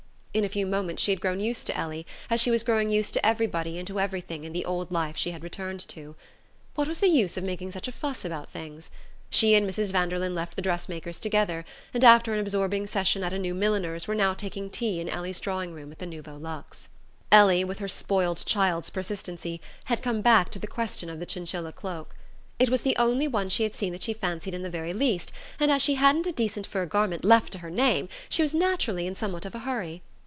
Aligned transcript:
In 0.33 0.45
a 0.45 0.49
few 0.49 0.65
moments 0.65 1.03
she 1.03 1.11
had 1.11 1.19
grown 1.19 1.41
used 1.41 1.67
to 1.67 1.75
Ellie, 1.77 2.07
as 2.29 2.39
she 2.39 2.51
was 2.51 2.63
growing 2.63 2.89
used 2.89 3.13
to 3.15 3.25
everybody 3.25 3.77
and 3.77 3.85
to 3.87 3.99
everything 3.99 4.45
in 4.45 4.53
the 4.53 4.63
old 4.63 4.89
life 4.89 5.17
she 5.17 5.31
had 5.31 5.43
returned 5.43 5.85
to. 5.89 6.15
What 6.75 6.87
was 6.87 6.99
the 7.01 7.09
use 7.09 7.35
of 7.35 7.43
making 7.43 7.71
such 7.71 7.89
a 7.89 7.91
fuss 7.91 8.23
about 8.23 8.47
things? 8.49 8.89
She 9.29 9.55
and 9.55 9.69
Mrs. 9.69 9.91
Vanderlyn 9.91 10.33
left 10.33 10.55
the 10.55 10.61
dress 10.61 10.87
maker's 10.87 11.19
together, 11.19 11.65
and 11.93 12.01
after 12.05 12.33
an 12.33 12.39
absorbing 12.39 12.87
session 12.87 13.25
at 13.25 13.33
a 13.33 13.37
new 13.37 13.53
milliner's 13.53 14.07
were 14.07 14.15
now 14.15 14.33
taking 14.33 14.69
tea 14.69 15.01
in 15.01 15.09
Ellie's 15.09 15.41
drawing 15.41 15.73
room 15.73 15.91
at 15.91 15.99
the 15.99 16.05
Nouveau 16.05 16.37
Luxe. 16.37 16.87
Ellie, 17.29 17.65
with 17.65 17.79
her 17.79 17.89
spoiled 17.89 18.45
child's 18.45 18.89
persistency, 18.89 19.59
had 19.87 20.01
come 20.01 20.21
back 20.21 20.49
to 20.51 20.59
the 20.59 20.65
question 20.65 21.09
of 21.09 21.19
the 21.19 21.25
chinchilla 21.25 21.73
cloak. 21.73 22.15
It 22.57 22.69
was 22.69 22.83
the 22.83 22.95
only 22.95 23.27
one 23.27 23.49
she 23.49 23.63
had 23.63 23.75
seen 23.75 23.91
that 23.91 24.03
she 24.03 24.13
fancied 24.13 24.53
in 24.53 24.61
the 24.63 24.69
very 24.69 24.93
least, 24.93 25.33
and 25.59 25.69
as 25.69 25.81
she 25.81 25.95
hadn't 25.95 26.25
a 26.27 26.31
decent 26.31 26.67
fur 26.67 26.85
garment 26.85 27.25
left 27.25 27.51
to 27.51 27.59
her 27.59 27.69
name 27.69 28.07
she 28.29 28.41
was 28.41 28.53
naturally 28.53 29.05
in 29.05 29.17
somewhat 29.17 29.43
of 29.45 29.55
a 29.55 29.59
hurry... 29.59 30.01